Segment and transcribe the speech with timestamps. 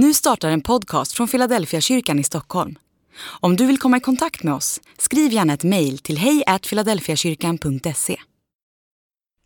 [0.00, 2.78] Nu startar en podcast från Philadelphia kyrkan i Stockholm.
[3.40, 8.16] Om du vill komma i kontakt med oss, skriv gärna ett mejl till hejfiladelfiakyrkan.se.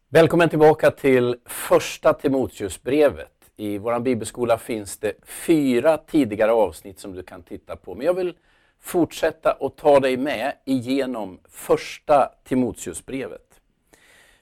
[0.09, 3.33] Välkommen tillbaka till första Timoteusbrevet.
[3.57, 7.95] I vår bibelskola finns det fyra tidigare avsnitt som du kan titta på.
[7.95, 8.35] Men jag vill
[8.81, 13.61] fortsätta och ta dig med igenom första Timoteusbrevet.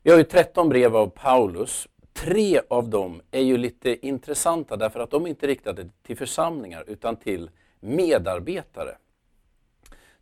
[0.02, 1.88] Vi har ju 13 brev av Paulus
[2.21, 6.85] tre av dem är ju lite intressanta därför att de är inte riktade till församlingar
[6.86, 7.50] utan till
[7.81, 8.96] medarbetare.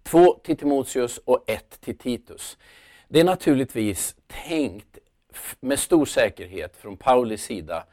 [0.02, 2.58] Två till Timoteus och ett till Titus.
[3.08, 4.98] Det är naturligtvis tänkt
[5.60, 7.84] med stor säkerhet från Paulis sida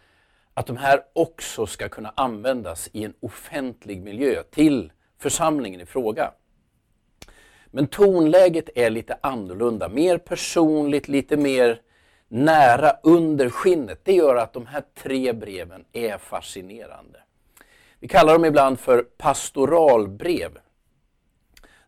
[0.53, 6.31] att de här också ska kunna användas i en offentlig miljö till församlingen i fråga.
[7.65, 11.81] Men tonläget är lite annorlunda, mer personligt, lite mer
[12.27, 13.99] nära under skinnet.
[14.03, 17.19] Det gör att de här tre breven är fascinerande.
[17.99, 20.57] Vi kallar dem ibland för pastoralbrev.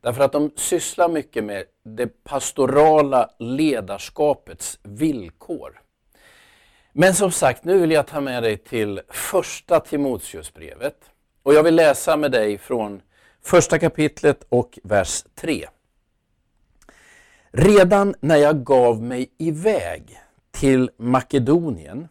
[0.01, 5.81] Därför att de sysslar mycket med det pastorala ledarskapets villkor.
[6.91, 11.11] Men som sagt, nu vill jag ta med dig till första Timoteusbrevet.
[11.43, 13.01] Och jag vill läsa med dig från
[13.43, 15.67] första kapitlet och vers 3.
[17.51, 20.19] Redan när jag gav mig iväg
[20.59, 22.07] till Makedonien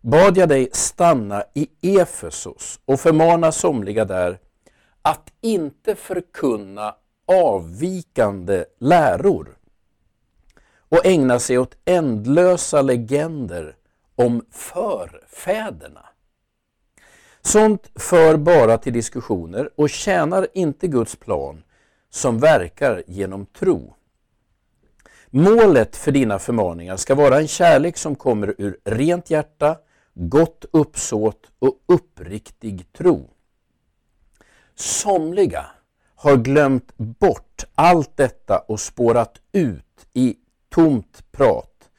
[0.00, 1.68] bad jag dig stanna i
[1.98, 4.38] Efesos och förmana somliga där
[5.02, 6.94] att inte förkunna
[7.26, 9.56] avvikande läror
[10.88, 13.76] och ägna sig åt ändlösa legender
[14.14, 16.06] om förfäderna.
[17.42, 21.62] Sånt för bara till diskussioner och tjänar inte Guds plan
[22.10, 23.94] som verkar genom tro.
[25.34, 29.78] Målet för dina förmaningar ska vara en kärlek som kommer ur rent hjärta,
[30.14, 33.30] gott uppsåt och uppriktig tro.
[34.74, 35.66] Somliga
[36.14, 40.36] har glömt bort allt detta och spårat ut i
[40.70, 41.90] tomt prat.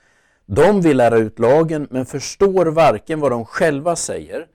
[0.46, 4.48] De vill lära ut lagen men förstår varken vad de själva säger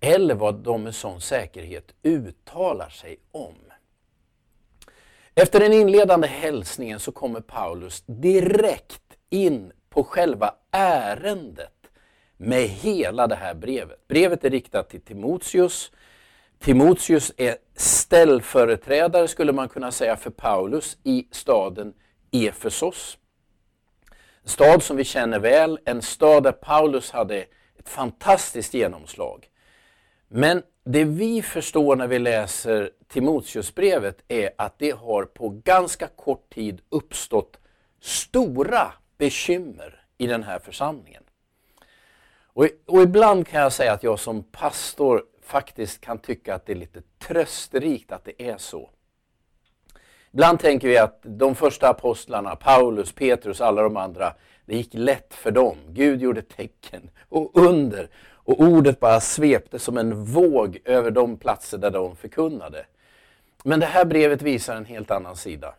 [0.00, 3.69] eller vad de med sån säkerhet uttalar sig om.
[5.34, 11.90] Efter den inledande hälsningen så kommer Paulus direkt in på själva ärendet
[12.36, 14.08] med hela det här brevet.
[14.08, 15.92] Brevet är riktat till Timoteus.
[16.58, 21.94] Timoteus är ställföreträdare skulle man kunna säga för Paulus i staden
[22.32, 23.18] Efesos.
[24.42, 27.36] En stad som vi känner väl, en stad där Paulus hade
[27.78, 29.48] ett fantastiskt genomslag.
[30.28, 36.54] Men det vi förstår när vi läser Timoteusbrevet är att det har på ganska kort
[36.54, 37.58] tid uppstått
[38.00, 41.22] stora bekymmer i den här församlingen.
[42.52, 46.72] Och, och, ibland kan jag säga att jag som pastor faktiskt kan tycka att det
[46.72, 48.90] är lite trösterikt att det är så.
[50.32, 55.34] Ibland tänker vi att de första apostlarna, Paulus, Petrus, alla de andra, det gick lätt
[55.34, 55.76] för dem.
[55.88, 58.10] Gud gjorde tecken och under
[58.50, 62.86] och ordet bara svepte som en våg över de platser där de förkunnade.
[63.64, 65.74] Men det här brevet visar en helt annan sida.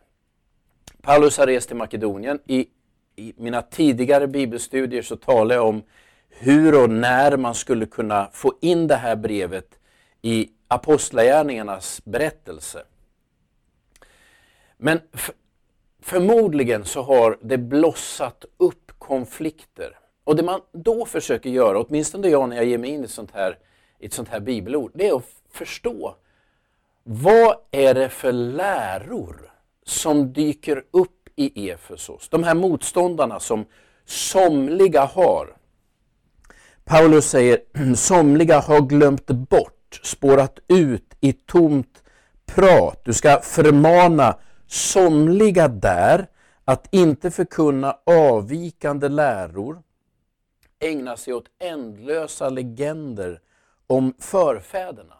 [1.01, 2.39] Paulus har rest till Makedonien.
[2.45, 2.67] I,
[3.15, 5.83] I, mina tidigare bibelstudier så talade jag om
[6.29, 9.79] hur och när man skulle kunna få in det här brevet
[10.21, 12.83] i Apostlagärningarnas berättelse.
[14.77, 14.99] Men
[16.01, 22.49] förmodligen så har det blossat upp konflikter och det man då försöker göra, åtminstone jag
[22.49, 23.57] när jag ger mig in i ett sånt här,
[23.99, 26.15] ett sånt här bibelord, det är att förstå
[27.03, 29.51] vad är det för läror
[29.85, 32.29] som dyker upp i Efesos?
[32.29, 33.65] De här motståndarna som
[34.05, 35.57] somliga har.
[36.83, 37.59] Paulus säger,
[37.95, 42.03] somliga har glömt bort, spårat ut i tomt
[42.45, 43.01] prat.
[43.05, 46.27] Du ska förmana somliga där
[46.65, 49.81] att inte förkunna avvikande läror
[50.81, 53.41] ägna sig åt ändlösa legender
[53.87, 55.17] om förfäderna.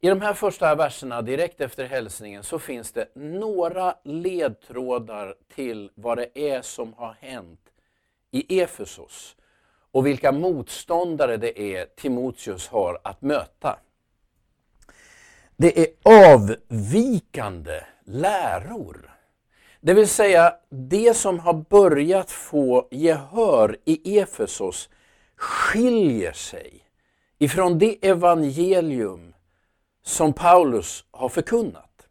[0.00, 6.18] I de här första verserna direkt efter hälsningen så finns det några ledtrådar till vad
[6.18, 7.60] det är som har hänt
[8.30, 9.36] i Efesos
[9.90, 13.78] och vilka motståndare det är Timoteus har att möta.
[15.56, 19.09] Det är avvikande läror.
[19.80, 24.88] Det vill säga, det som har börjat få gehör i Efesos
[25.36, 26.84] skiljer sig
[27.38, 29.34] ifrån det evangelium
[30.02, 32.08] som Paulus har förkunnat.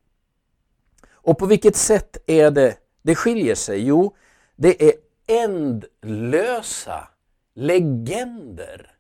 [1.12, 3.84] Och på vilket sätt är det det skiljer sig?
[3.86, 4.16] Jo,
[4.56, 4.94] det är
[5.28, 7.08] ändlösa
[7.54, 8.92] legender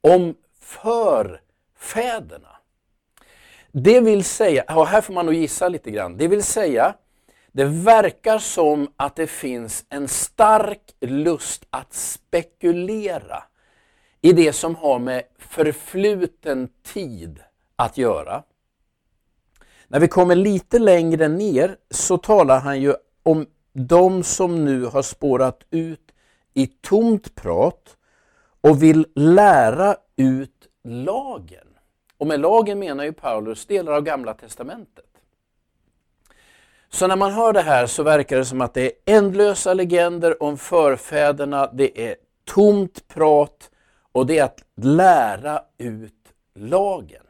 [0.00, 2.56] om förfäderna.
[3.72, 6.94] Det vill säga, och här får man nog gissa lite grann, det vill säga
[7.58, 13.42] det verkar som att det finns en stark lust att spekulera
[14.20, 17.40] i det som har med förfluten tid
[17.76, 18.42] att göra.
[19.88, 25.02] När vi kommer lite längre ner så talar han ju om de som nu har
[25.02, 26.12] spårat ut
[26.54, 27.96] i tomt prat
[28.60, 31.66] och vill lära ut lagen.
[32.18, 35.07] Och med lagen menar ju Paulus delar av Gamla Testamentet.
[36.90, 40.42] Så när man hör det här så verkar det som att det är ändlösa legender
[40.42, 43.70] om förfäderna, det är tomt prat
[44.12, 47.22] och det är att lära ut lagen.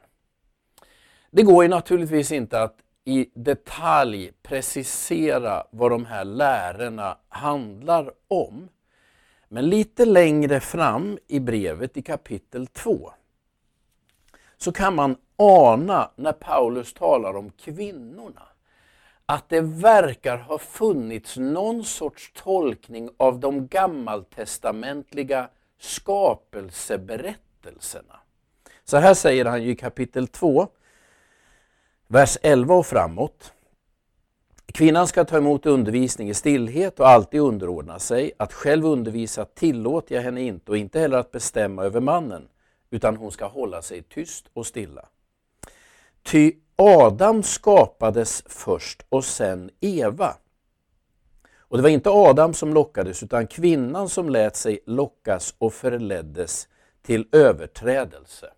[1.31, 8.69] Det går ju naturligtvis inte att i detalj precisera vad de här lärorna handlar om.
[9.49, 13.13] Men lite längre fram i brevet i kapitel 2
[14.57, 18.43] så kan man ana när Paulus talar om kvinnorna
[19.33, 25.49] att det verkar ha funnits någon sorts tolkning av de gammaltestamentliga
[25.79, 28.21] skapelseberättelserna.
[28.85, 30.69] Så här säger han i kapitel 2,
[32.07, 33.53] vers 11 och framåt.
[34.67, 38.33] Kvinnan ska ta emot undervisning i stillhet och alltid underordna sig.
[38.37, 42.49] Att själv undervisa tillåter jag henne inte och inte heller att bestämma över mannen,
[42.91, 45.09] utan hon ska hålla sig tyst och stilla.
[46.23, 50.37] Ty Adam skapades först och sen Eva.
[51.59, 56.69] Och det var inte Adam som lockades utan kvinnan som lät sig lockas och förleddes
[57.03, 58.53] till överträdelse.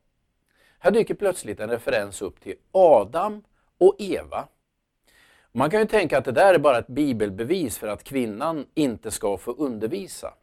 [0.79, 3.43] Här dyker plötsligt en referens upp till Adam
[3.79, 4.49] och Eva.
[5.53, 9.11] Man kan ju tänka att det där är bara ett bibelbevis för att kvinnan inte
[9.11, 10.35] ska få undervisa.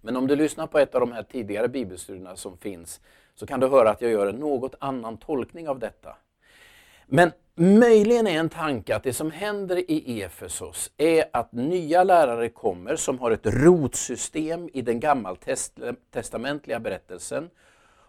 [0.00, 3.00] Men om du lyssnar på ett av de här tidigare bibelstudierna som finns
[3.34, 6.16] så kan du höra att jag gör en något annan tolkning av detta.
[7.12, 12.48] Men möjligen är en tanke att det som händer i Efesos är att nya lärare
[12.48, 17.50] kommer som har ett rotsystem i den gammaltestamentliga berättelsen.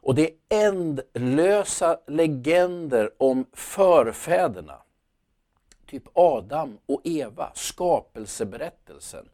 [0.01, 4.77] Och det är ändlösa legender om förfäderna.
[5.86, 9.30] Typ Adam och Eva, skapelseberättelsen.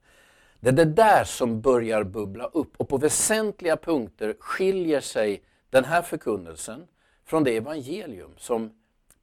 [0.59, 5.85] Det är det där som börjar bubbla upp och på väsentliga punkter skiljer sig den
[5.85, 6.87] här förkunnelsen
[7.25, 8.71] från det evangelium som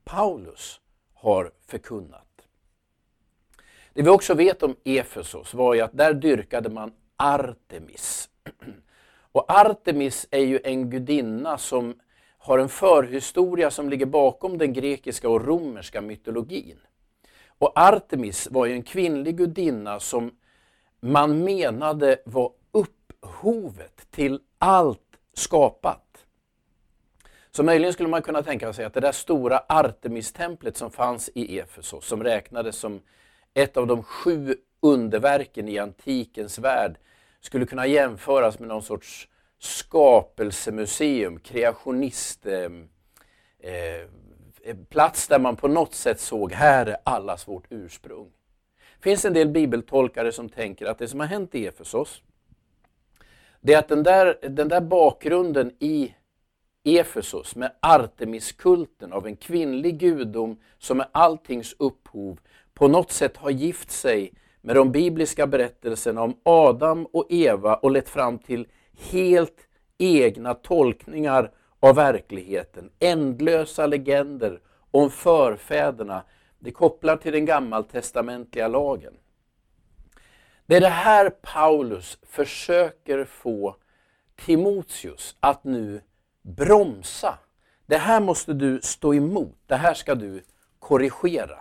[0.04, 0.80] Paulus
[1.14, 2.46] har förkunnat.
[3.92, 8.30] Det vi också vet om Efesos var ju att där dyrkade man Artemis.
[9.32, 11.94] Och Artemis är ju en gudinna som
[12.38, 16.78] har en förhistoria som ligger bakom den grekiska och romerska mytologin.
[17.58, 20.30] Och Artemis var ju en kvinnlig gudinna som
[21.00, 26.03] man menade var upphovet till allt skapat.
[27.56, 31.58] Så möjligen skulle man kunna tänka sig att det där stora Artemistemplet som fanns i
[31.58, 33.00] Efesos, som räknades som
[33.54, 36.96] ett av de sju underverken i antikens värld,
[37.40, 39.28] skulle kunna jämföras med någon sorts
[39.58, 42.88] skapelsemuseum, kreationist, ehm,
[43.58, 44.00] eh,
[44.64, 48.30] eh, plats där man på något sätt såg, här är allas vårt ursprung.
[48.96, 52.22] Det finns en del bibeltolkare som tänker att det som har hänt i Efesos,
[53.60, 56.14] det är att den där, den där bakgrunden i
[56.84, 62.40] Efesos med Artemiskulten av en kvinnlig gudom som är alltings upphov
[62.74, 67.90] på något sätt har gift sig med de bibliska berättelserna om Adam och Eva och
[67.90, 68.66] lett fram till
[69.10, 71.50] helt egna tolkningar
[71.80, 72.90] av verkligheten.
[72.98, 74.60] Ändlösa legender
[74.90, 76.22] om förfäderna.
[76.58, 79.14] Det kopplar till den gammaltestamentliga lagen.
[80.66, 83.76] Det är det här Paulus försöker få
[84.36, 86.00] Timoteus att nu
[86.44, 87.38] bromsa.
[87.86, 89.58] Det här måste du stå emot.
[89.66, 90.42] Det här ska du
[90.78, 91.58] korrigera.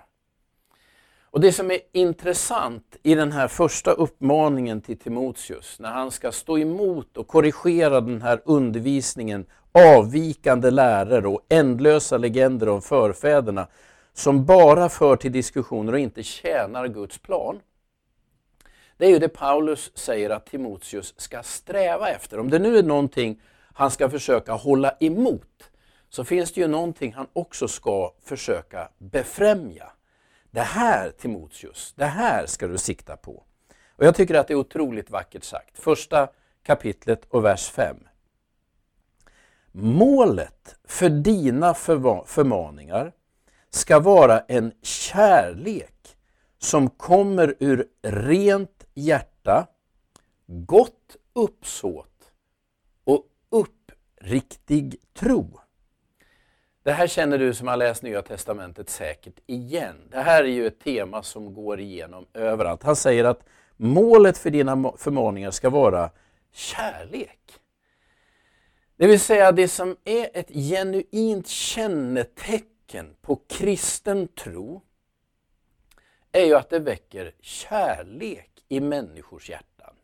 [1.24, 6.32] Och Det som är intressant i den här första uppmaningen till Timoteus, när han ska
[6.32, 13.68] stå emot och korrigera den här undervisningen, avvikande läror och ändlösa legender om förfäderna,
[14.14, 17.60] som bara för till diskussioner och inte tjänar Guds plan.
[18.98, 22.40] Det är ju det Paulus säger att Timoteus ska sträva efter.
[22.40, 23.42] Om det nu är någonting
[23.74, 25.72] han ska försöka hålla emot,
[26.10, 29.92] så finns det ju någonting han också ska försöka befrämja.
[30.52, 33.44] Det här Timoteus, det här ska du sikta på.
[33.96, 35.80] Och Jag tycker att det är otroligt vackert sagt.
[35.80, 36.28] Första
[36.64, 37.98] kapitlet och vers 5.
[39.72, 43.12] Målet för dina förmaningar
[43.70, 46.18] ska vara en kärlek
[46.60, 49.68] som kommer ur rent hjärta,
[50.48, 52.13] gott uppsåt
[54.26, 55.60] Riktig tro.
[56.84, 59.96] Det här känner du som har läst Nya Testamentet säkert igen.
[60.12, 62.84] Det här är ju ett tema som går igenom överallt.
[62.84, 63.44] Han säger att
[63.78, 66.10] målet för dina förmaningar ska vara
[66.52, 67.40] kärlek.
[68.96, 74.82] Det vill säga det som är ett genuint kännetecken på kristen tro
[76.32, 79.96] är ju att det väcker kärlek i människors hjärtan.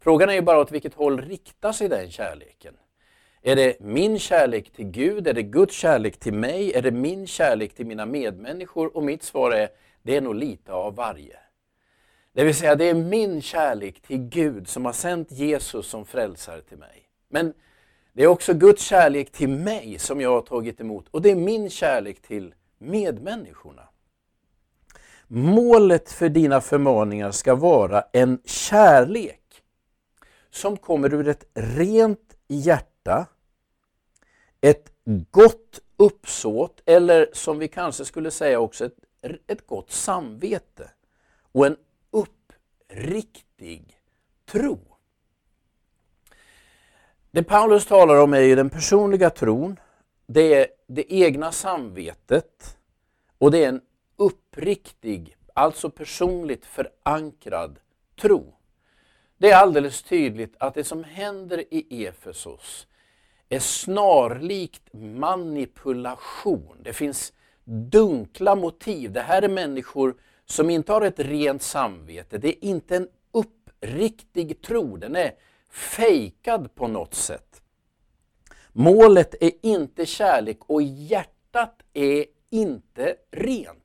[0.00, 2.76] Frågan är ju bara åt vilket håll riktar sig den kärleken?
[3.42, 5.28] Är det min kärlek till Gud?
[5.28, 6.72] Är det Guds kärlek till mig?
[6.74, 8.96] Är det min kärlek till mina medmänniskor?
[8.96, 9.68] Och mitt svar är,
[10.02, 11.36] det är nog lite av varje.
[12.32, 16.60] Det vill säga, det är min kärlek till Gud som har sänt Jesus som frälsare
[16.60, 17.08] till mig.
[17.28, 17.54] Men
[18.12, 21.36] det är också Guds kärlek till mig som jag har tagit emot och det är
[21.36, 23.82] min kärlek till medmänniskorna.
[25.28, 29.62] Målet för dina förmaningar ska vara en kärlek
[30.50, 32.89] som kommer ur ett rent hjärta,
[34.60, 34.92] ett
[35.30, 38.98] gott uppsåt eller som vi kanske skulle säga också ett,
[39.46, 40.90] ett gott samvete
[41.52, 41.76] och en
[42.10, 44.00] uppriktig
[44.46, 44.78] tro.
[47.30, 49.80] Det Paulus talar om är ju den personliga tron,
[50.26, 52.78] det är det egna samvetet
[53.38, 53.80] och det är en
[54.16, 57.78] uppriktig, alltså personligt förankrad
[58.20, 58.54] tro.
[59.38, 62.86] Det är alldeles tydligt att det som händer i Efesos
[63.52, 66.76] är snarlikt manipulation.
[66.82, 67.32] Det finns
[67.64, 69.12] dunkla motiv.
[69.12, 70.14] Det här är människor
[70.46, 72.38] som inte har ett rent samvete.
[72.38, 74.96] Det är inte en uppriktig tro.
[74.96, 75.32] Den är
[75.70, 77.62] fejkad på något sätt.
[78.72, 83.76] Målet är inte kärlek och hjärtat är inte rent.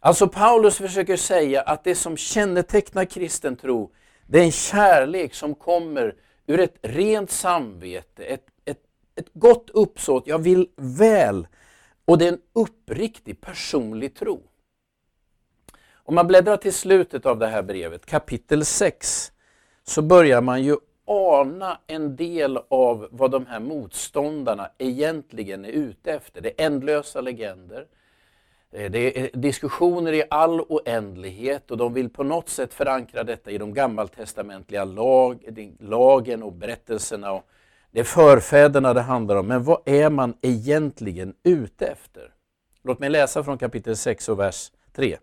[0.00, 3.92] Alltså Paulus försöker säga att det som kännetecknar kristen tro,
[4.26, 6.14] det är en kärlek som kommer
[6.46, 8.82] ur ett rent samvete, ett, ett,
[9.14, 11.46] ett gott uppsåt, jag vill väl.
[12.04, 14.42] Och det är en uppriktig personlig tro.
[15.94, 19.32] Om man bläddrar till slutet av det här brevet, kapitel 6,
[19.84, 26.12] så börjar man ju ana en del av vad de här motståndarna egentligen är ute
[26.12, 26.40] efter.
[26.40, 27.86] Det är ändlösa legender.
[28.72, 33.24] Eh, det är eh, diskussioner i all oändlighet och de vill på något sätt förankra
[33.24, 35.44] detta i de gammaltestamentliga lag,
[35.78, 37.32] lagen och berättelserna.
[37.32, 37.46] Och
[37.90, 42.32] det är förfäderna det handlar om, men vad är man egentligen ute efter?
[42.84, 45.16] Låt mig läsa från kapitel 6 och vers 3.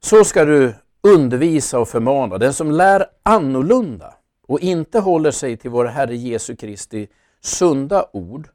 [0.00, 2.38] Så ska du undervisa och förmana.
[2.38, 4.14] Den som lär annorlunda
[4.46, 7.08] och inte håller sig till vår Herre Jesu Kristi
[7.40, 8.48] sunda ord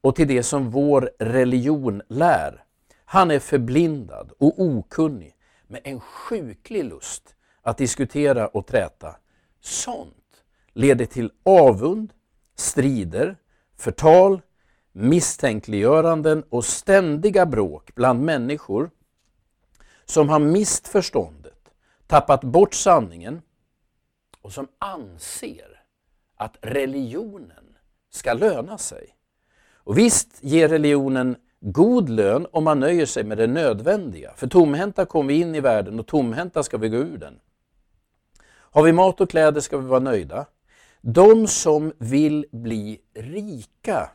[0.00, 2.64] och till det som vår religion lär.
[3.04, 5.36] Han är förblindad och okunnig
[5.66, 9.16] med en sjuklig lust att diskutera och träta.
[9.60, 10.14] Sånt
[10.72, 12.12] leder till avund,
[12.54, 13.36] strider,
[13.76, 14.40] förtal,
[14.92, 18.90] misstänkliggöranden och ständiga bråk bland människor
[20.04, 21.70] som har mist förståndet,
[22.06, 23.42] tappat bort sanningen
[24.40, 25.82] och som anser
[26.36, 27.76] att religionen
[28.10, 29.17] ska löna sig.
[29.88, 34.32] Och visst ger religionen god lön om man nöjer sig med det nödvändiga.
[34.36, 37.38] För tomhänta kom vi in i världen och tomhänta ska vi gå ur den.
[38.48, 40.46] Har vi mat och kläder ska vi vara nöjda.
[41.00, 44.10] De som vill bli rika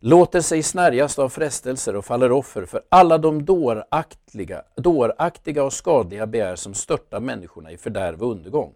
[0.00, 6.26] låter sig snärjas av frestelser och faller offer för alla de dåraktiga, dåraktiga och skadliga
[6.26, 8.74] begär som störtar människorna i fördärv och undergång.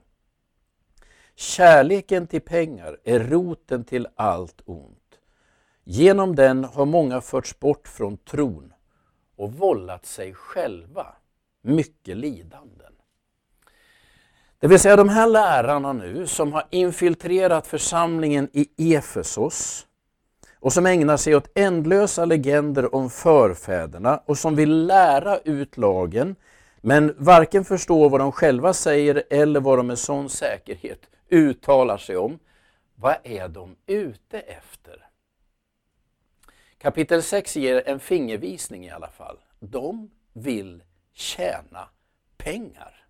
[1.37, 5.02] Kärleken till pengar är roten till allt ont.
[5.85, 8.73] Genom den har många förts bort från tron
[9.37, 11.07] och vållat sig själva
[11.63, 12.93] mycket lidanden.
[14.59, 19.87] Det vill säga de här lärarna nu som har infiltrerat församlingen i Efesos
[20.61, 26.37] och som ägnar sig åt ändlösa legender om förfäderna och som vill lära ut lagen
[26.81, 32.17] men varken förstår vad de själva säger eller vad de med sån säkerhet uttalar sig
[32.17, 32.39] om.
[32.95, 35.12] Vad är de ute efter?
[36.83, 39.37] Kapitel 6 ger en fingervisning i alla fall.
[39.61, 41.89] De vill tjäna
[42.37, 43.07] pengar.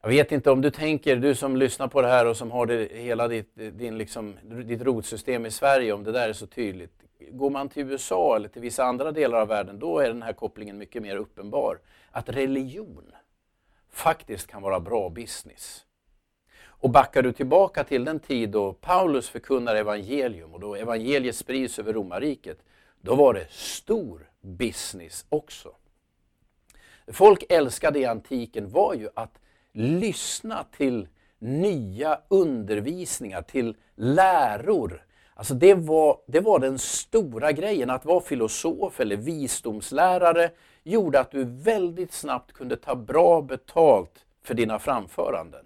[0.00, 2.66] Jag vet inte om du tänker, du som lyssnar på det här och som har
[2.66, 7.02] det, hela ditt, din liksom, ditt rotsystem i Sverige, om det där är så tydligt.
[7.30, 10.32] Går man till USA eller till vissa andra delar av världen, då är den här
[10.32, 11.78] kopplingen mycket mer uppenbar.
[12.10, 13.12] Att religion
[13.90, 15.86] faktiskt kan vara bra business.
[16.82, 21.78] Och backar du tillbaka till den tid då Paulus förkunnar evangelium och då evangeliet sprids
[21.78, 22.58] över romarriket,
[23.00, 25.72] då var det stor business också.
[27.12, 29.38] Folk älskade i antiken var ju att
[29.72, 31.08] lyssna till
[31.38, 35.04] nya undervisningar, till läror.
[35.34, 37.90] Alltså det var, det var den stora grejen.
[37.90, 40.50] Att vara filosof eller visdomslärare
[40.82, 45.64] gjorde att du väldigt snabbt kunde ta bra betalt för dina framföranden.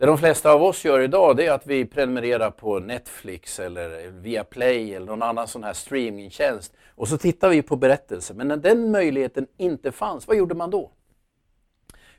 [0.00, 4.10] Det de flesta av oss gör idag det är att vi prenumererar på Netflix eller
[4.10, 8.34] Viaplay eller någon annan sån här streamingtjänst och så tittar vi på berättelser.
[8.34, 10.90] Men när den möjligheten inte fanns, vad gjorde man då?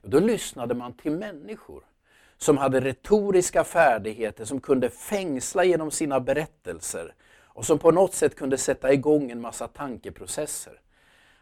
[0.02, 1.84] Då lyssnade man till människor
[2.38, 8.36] som hade retoriska färdigheter, som kunde fängsla genom sina berättelser och som på något sätt
[8.36, 10.82] kunde sätta igång en massa tankeprocesser.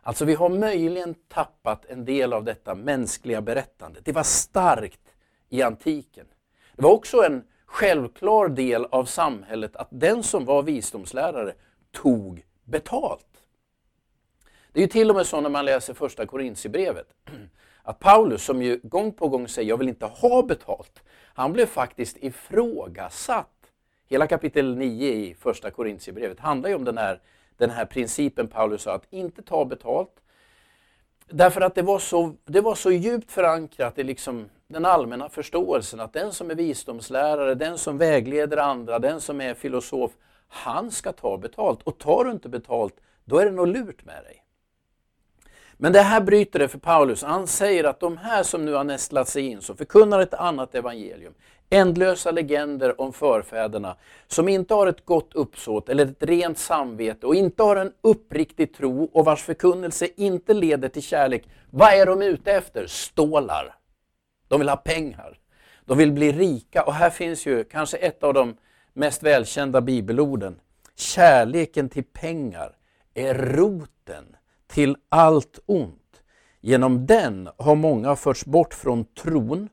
[0.01, 3.99] Alltså vi har möjligen tappat en del av detta mänskliga berättande.
[4.03, 5.08] Det var starkt
[5.49, 6.25] i antiken.
[6.75, 11.53] Det var också en självklar del av samhället att den som var visdomslärare
[11.91, 13.25] tog betalt.
[14.71, 17.07] Det är ju till och med så när man läser första Korintierbrevet
[17.83, 21.03] att Paulus, som ju gång på gång säger jag vill inte ha betalt,
[21.33, 23.71] han blev faktiskt ifrågasatt.
[24.07, 27.21] Hela kapitel 9 i första Korintierbrevet handlar ju om den här,
[27.57, 30.21] den här principen Paulus sa att inte ta betalt.
[31.27, 35.99] Därför att det var så, det var så djupt förankrat i liksom den allmänna förståelsen
[35.99, 40.11] att den som är visdomslärare, den som vägleder andra, den som är filosof,
[40.47, 41.83] han ska ta betalt.
[41.83, 42.93] Och tar du inte betalt,
[43.25, 44.43] då är det något lurt med dig.
[45.77, 47.23] Men det här bryter det för Paulus.
[47.23, 50.75] Han säger att de här som nu har nästlat sig in, som förkunnar ett annat
[50.75, 51.33] evangelium,
[51.69, 53.95] ändlösa legender om förfäderna,
[54.27, 58.73] som inte har ett gott uppsåt eller ett rent samvete och inte har en uppriktig
[58.73, 61.47] tro och vars förkunnelse inte leder till kärlek.
[61.69, 62.87] Vad är de ute efter?
[62.87, 63.78] Stålar.
[64.49, 65.39] De vill ha pengar.
[65.85, 68.57] De vill bli rika och här finns ju kanske ett av de
[68.93, 70.59] mest välkända bibelorden.
[70.95, 72.77] Kärleken till pengar
[73.13, 74.35] är roten
[74.67, 76.21] till allt ont.
[76.61, 79.69] Genom den har många förts bort från tron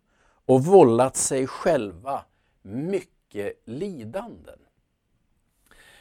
[0.47, 2.23] och vållat sig själva
[2.62, 4.59] mycket lidanden.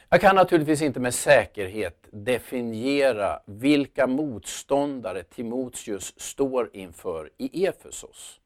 [0.10, 8.40] Jag kan naturligtvis inte med säkerhet definiera vilka motståndare Timoteus står inför i Efesos.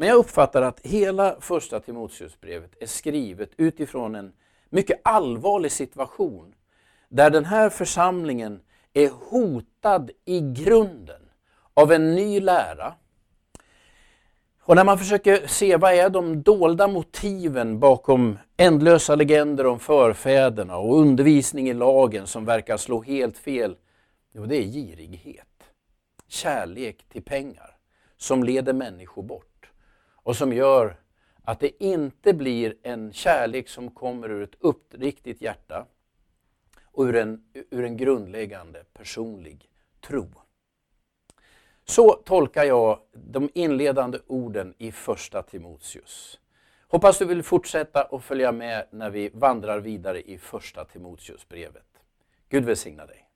[0.00, 4.32] Men jag uppfattar att hela första Timoteusbrevet är skrivet utifrån en
[4.70, 6.54] mycket allvarlig situation
[7.08, 8.60] där den här församlingen
[8.92, 11.22] är hotad i grunden
[11.74, 12.94] av en ny lära.
[14.62, 20.76] Och när man försöker se vad är de dolda motiven bakom ändlösa legender om förfäderna
[20.76, 23.76] och undervisning i lagen som verkar slå helt fel.
[24.32, 25.64] Jo, det är girighet.
[26.28, 27.76] Kärlek till pengar
[28.16, 29.49] som leder människor bort
[30.22, 30.96] och som gör
[31.42, 35.86] att det inte blir en kärlek som kommer ur ett uppriktigt hjärta
[36.82, 40.26] och ur en, ur en grundläggande personlig tro.
[41.84, 46.40] Så tolkar jag de inledande orden i första Timoteus.
[46.88, 51.86] Hoppas du vill fortsätta och följa med när vi vandrar vidare i första Timoteusbrevet.
[52.48, 53.29] Gud välsigna dig.